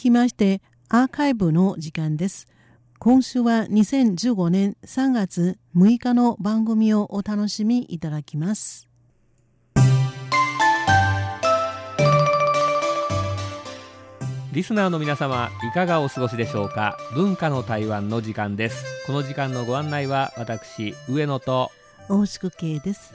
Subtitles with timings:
[0.00, 2.48] きましてアーカイブの時間です。
[2.98, 8.88] 今週は2015年3月6日の番組をお楽しみいただきます。
[14.52, 16.96] リスナーの皆様いかがお過ごしでしょうか？
[17.14, 21.70] 文化の台湾の時間ですこの時間のご案内は私上野と
[22.08, 23.12] 大宿慶です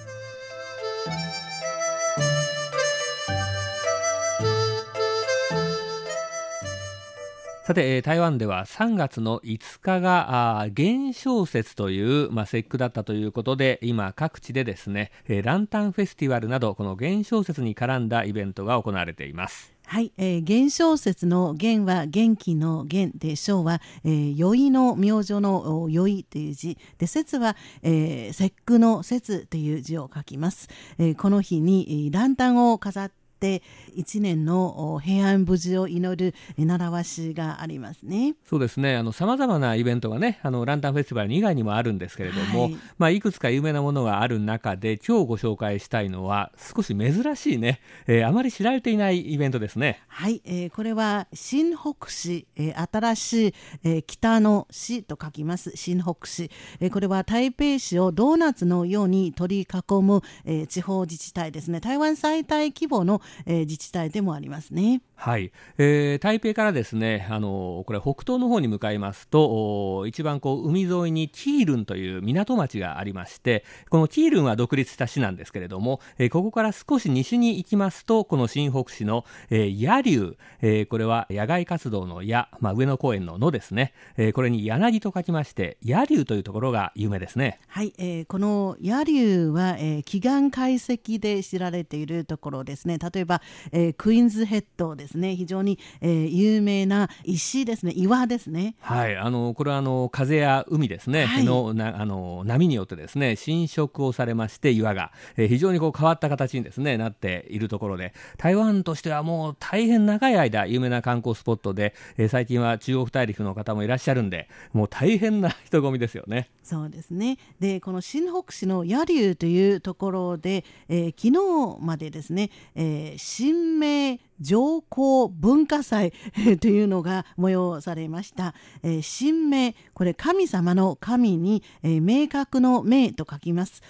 [7.66, 19.74] さて、台湾では3月の5日が元宵節という、まあ、節句だったということで今各地でですねランタンフェスティバルなどこの元宵節に絡んだイベントが行われています。
[19.88, 26.78] はい、えー、元宵節の元は元気の元で章は、えー、宵の明星の宵という字。
[27.00, 30.70] で節は、えー、節句の節という字を書きます、
[31.00, 33.62] えー、この日にランタンを飾ってって
[33.94, 38.36] 一年の平安無事を祈る習わしがありますね。
[38.50, 38.96] そうですね。
[38.96, 50.02] あの様々なイベントがね、あのランタンフェスティバル以外にもあるんですけれども、はい、まあいくつか有名なものがある中で今日ご紹介したいのは少し珍しいね、えー、あまり知られていないイベントですね。
[50.08, 56.50] はい、えー、これは新北市、えー、新しい、えー、北の市と書きます新北市、
[56.80, 61.80] えー、これは台北市をドーナツのように取り囲む、えー、地方自治体ですね。
[61.80, 65.02] 台湾最大規模のえー、自治体でもありますね。
[65.16, 87.60] はい、えー、台北からですねあのこれ北東の方に向かいますと一番こう海沿いにティールンという港町がありましてこのティールンは独立した市なんですけれども、えー、ここから少し西に行きますとこの新北市の、えー、野流、えー、これは野外活動の野、まあ、上野公園の野ですね、えー、これに柳と書きまして野流というところが有名ですね。
[87.68, 92.98] はい、えー、この野流は、えー、祈願解析で知られているところですね。
[92.98, 95.36] 例えば、えー、クイーンズヘッドですね。
[95.36, 97.94] 非常に、えー、有名な石ですね。
[97.96, 98.76] 岩ですね。
[98.80, 99.16] はい。
[99.18, 108.14] あのこれはあの風や海ですね、はい、のなあの波によってですね侵食をされまして岩が、えー、非常にこう変わった形にですねなっているところで。
[108.38, 116.50] 台湾としてはもう大変長い間有名な観光スポットで、えー、最近は中国大陸の方もいらっしゃるんでもう大変な人混みですよね。
[116.64, 117.38] そうですね。
[117.60, 126.14] でこの新北市の野流というところで、えー、昨日までですね、えー、新名上皇文化祭
[126.60, 128.54] というのが催されました。
[128.84, 133.82] えー、神明、これ神様の神に、えー、明確の明と書きます。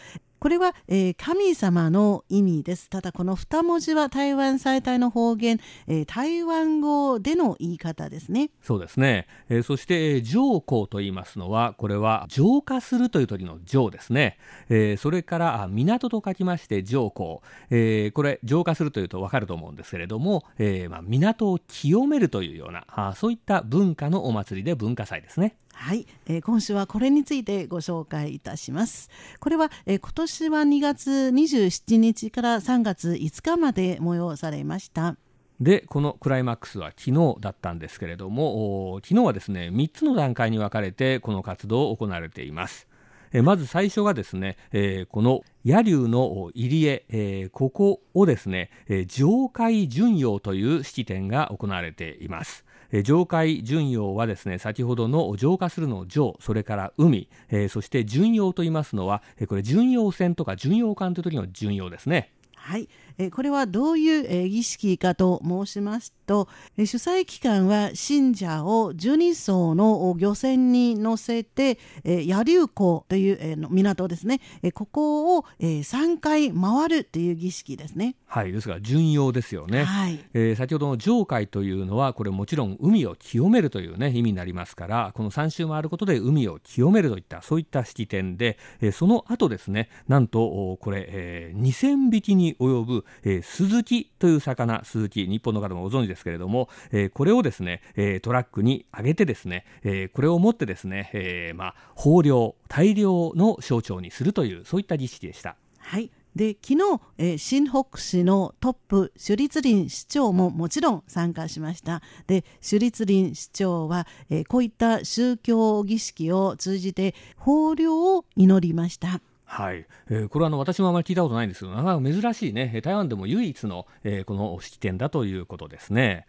[0.46, 2.88] これは、えー、神様の意味です。
[2.88, 8.52] ただこの2文字は台湾最大の方言、えー、台湾語での言い方ですね。
[8.62, 9.26] そうですね。
[9.50, 14.38] えー、そして、浄光と言いますのは、これは浄化するという鳥の浄ですね。
[14.70, 17.40] えー、それから港と書きまして浄光。
[17.72, 25.56] えー、これ浄化するというとわかると思うんですけれども、えー、まあ港を清めるというようなあそういった文化のお祭りで文化祭ですね。
[25.76, 29.10] はい、えー、今週はこれについてご紹介いたします。
[29.40, 35.18] これは、えー、今年は2月27日から3月5日まで催されました。
[35.60, 42.88] でこのクライマックスは昨日だったんですけれども昨日はですね3つの段階に分かれてこの活動を行われています。
[43.32, 52.65] えまず最初がですね、えー、この野流の入り江、えー、ここをですね、えー、上海巡洋という式典が行われています。
[52.92, 62.32] え上海巡洋はですね先ほどの浄化するの上それから海、えー、そして巡洋と言いますのはえこれ巡洋船とか巡洋艦という時の巡洋ですね。
[62.56, 78.16] はい、えこれはどういう、え儀式かと申しますと、え主催機関は信者を12艘の漁船に乗せて、え野流港という、え港ですね、えここを、え3回回るという儀式ですね。
[78.36, 80.20] はいですが巡洋ですよね、はい。
[80.34, 105.56] えー、先ほどの上海というのはこれもちろん海を清めるという、ね、意味になりますからこの3周回ることで海を清めるといったそういった式典で、えー、その後ですねなんとこれ、えー、2000匹に及ぶ、えー、スズキという魚スズキ日本の方もご存知ですけれども、えー、これをですね、えー、トラックに上げてですね、えー、これを持ってですね、えーまあ、豊漁大量の象徴にするというそういった儀式でした。
[105.80, 106.10] はい。
[106.36, 112.02] で昨日、えー、新北市のトップ首立林市長ももちろん参加しました。
[112.28, 119.22] で首立林市長は、えー、こういった宗教儀式を通じて豊漁を祈りました。
[119.46, 126.26] はい、えー、これはあの私もあまり聞いたことないんですけどなかなか珍しいね台湾でも唯一の、えー、この式典だということですね。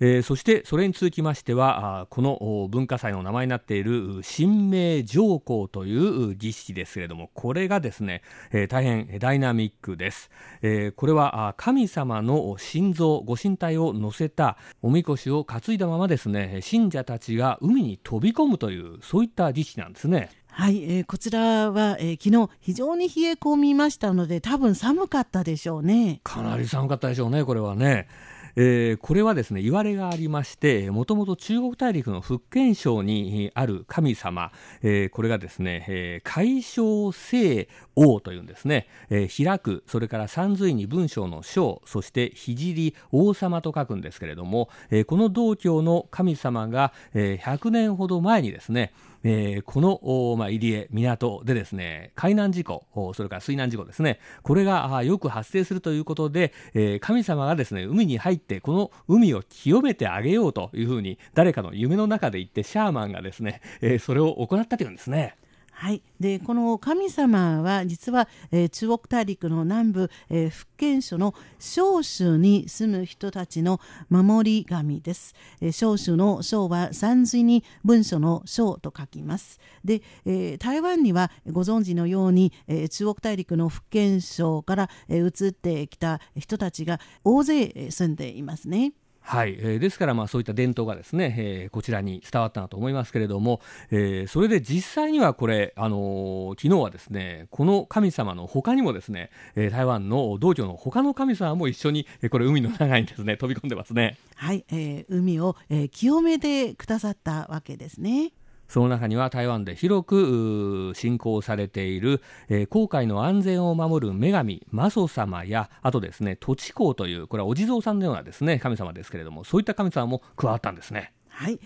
[0.00, 8.22] えー、そしてそれに続きましてはこの文化祭の名前になっている神明上皇という儀式ですけれどもこれがですね、
[8.52, 10.30] えー、大変ダイナミックです、
[10.62, 20.30] えー、これは神様の心臓ご神体を乗せたおみこしを担いだままですね信者たちが海に飛び込むというそういった儀式なんですね。
[20.60, 26.20] はい、えー、こちらは、えー、昨日非常に冷え込みましたので多分寒かったでしょうね。
[26.24, 28.08] かなり寒かったでしょうねこれはね。
[28.56, 34.50] えー、これはですね言われがありましてもともと中国大陸の福建省にある神様、
[34.82, 48.92] えー、これがですね、えー、海小聖王というんですね、えー、開くそれから三髄に文章の章そして聖王様と書くんですけれども、えー、この道教の神様が、えー、100年ほど前にですね
[49.24, 65.36] えー、この、まあ、入江、港でですね、海難事故、それから水難事故ですね、これがよく発生するということで、えー、神様がですね、海に入って、この海を清めてあげようというふうに、誰かの夢の中で言って、シャーマンがですね、えー、それを行ったというんですね。
[65.80, 73.78] はい、でこの神様は実は、えー、中国大陸の南部、えー、福建省の少州に住む人たちの
[74.10, 75.36] 守り神です。
[75.60, 79.60] えー、少州の省は山水に文書の省と書きます。
[79.84, 88.94] で、えー、台湾にはご存知のように、えー、中国大陸の福建省から、えー、移ってきた人たちが大勢住んでいますね。
[89.20, 93.60] はい、えー、ですからまあそういった伝統がですね、えー、こちらに伝わったなと思いますけれども、
[93.90, 104.16] えー、それで実際にはこれ、あのー、昨日はですねこの神様の他にもですね、えー、台湾の道場の他の神様も一緒に、えー、これ海の中にですね飛び込んでますね。
[104.34, 108.32] はい、えー、海を、えー、清めてくださったわけですね。
[108.68, 121.12] その中には台湾で広く信仰されている、えー、航海の安全を守る女神マソ様やあとですね土地公というこれはお地蔵さんのようなですね神様ですけれどもそういった神様も加わったんですね。
[121.28, 121.58] はい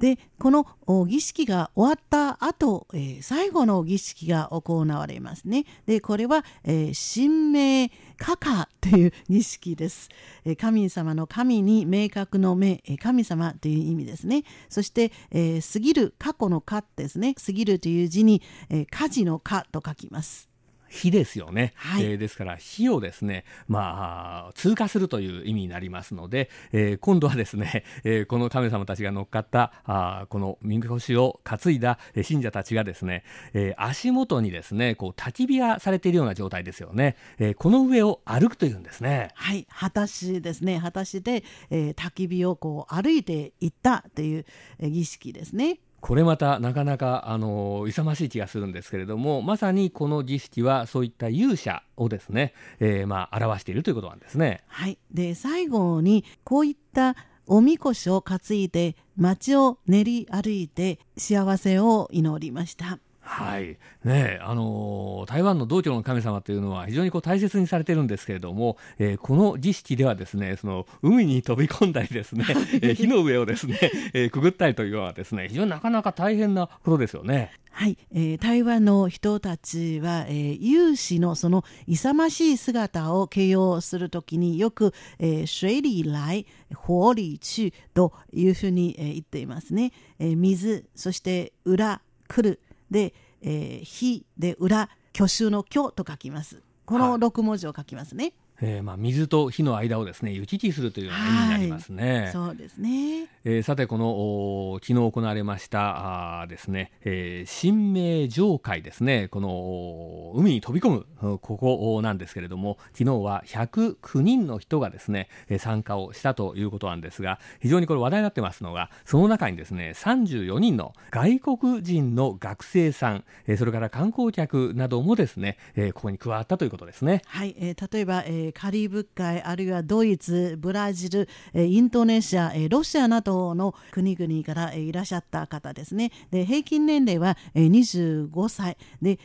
[0.00, 0.66] でこの
[1.06, 5.66] 儀式が終わった後、えー、最後の儀式が行われますね。
[5.86, 10.08] でこれは、えー、神明カカという儀式です。
[10.44, 14.44] えー、神様の神に明確の目、え、神様という意味ですね。
[14.70, 17.34] そして、えー、過ぎる過去の過ですね。
[17.34, 20.49] 過ぎるという字に、えー、火事の火と書きます。
[20.90, 39.30] 火ですよね、はい、えー、ですから火をですね、まあ、通過するという意味になりますので、えー、今度はですね、 えー、この神様たちが乗っかったあこのみこしを担いだ信者たちがですね、えー、足元にですねこう焚き火がされているような状態ですよね、えー、この上を歩くというんですね。
[39.34, 39.66] はい。
[39.70, 44.44] 果しですね果たしで、えー、焚き火をこう歩いていったという
[44.80, 54.62] 儀式ですねこれまたなかなかあの勇ましい気がするんですけれどもまさにこの儀式はそういった勇者をですね、えー、まあ表しているということなんですね。
[54.66, 57.16] はいで最後にこういった
[57.46, 62.98] おみこしを担いで町を練り歩いて幸せを祈りました。
[63.20, 73.78] はいねあの台湾の道教の神様というのは非常にこう大切にされてるんですけれども、えー、この儀式ではですねその海に飛び込んだりですね、えー、火の上をですね、
[74.14, 77.52] えー、くぐったりというのはですね非常になかなか大変なことですよね。
[77.72, 89.92] はい、えー、台湾の人たちは、えー、有志のその勇ましい姿を形容するときによく、えー、水里来、火里去というふうに、えー、言っていますね。
[90.18, 92.60] えー、水、そして裏、来る。
[92.90, 96.62] で、えー、火で裏挙手の挙と書きます。
[96.84, 102.20] この6文字を書きますね、えー、まあ、水と火の間をですね行き来するというような意味になりますね。
[102.22, 127.22] はい、そうですね、えー、さてこの昨日行われましたあですね、えー、神明上海ですねこの海に飛び込むここなんですけれども昨日は109人の人がですね参加をしたということなんですが非常にこれ話題になってますのがその中にですね34人の外国人の学生さん、えー、それから観光客などもですね、えー、ここに加わったということですね。
[127.26, 139.18] はい、えー、例えば、えーカリブ海あるいはドイツブラジルインドネシアロシアなどの国々からいらっしゃった方ですねで平均年齢は25歳で、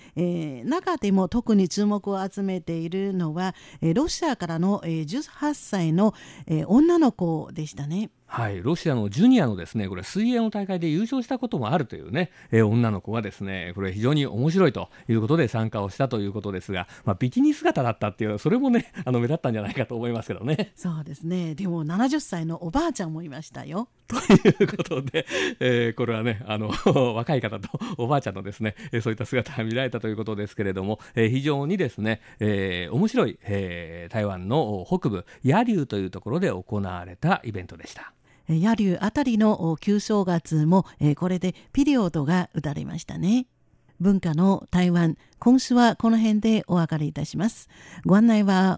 [0.66, 6.14] 中でも特に注目を集めているのはロシアからの18歳の
[6.68, 8.10] 女の子でしたね。
[8.28, 20.74] はい、ロシアのジュニアのですねこれ水泳の大会で優勝したこともあるというね、えー、女の子がですねこれ非常に面白いということで参加をしたということですが、まあ、ビキニ姿だったっていうそれもねあの目立ったんじゃないかと思いますけどね。
[20.76, 23.88] そうですねでも70歳のおばあちゃんもいましたよ。
[24.08, 25.26] ということで、
[25.60, 26.72] えー、これはねあの
[27.16, 38.15] 若い方とおばあちゃんのですねそういった姿が見られたということですけれども、えー、非常にですね、えー、面白い、えー、台湾の北部野柳というところで行われたイベントでした。
[38.48, 40.86] 野流あたりの旧正月も、
[41.16, 43.48] これでピリオドが打たれましたね。
[44.02, 47.70] 文化の台湾、今週はこの辺でお別れいたします。
[48.06, 48.74] ご案内は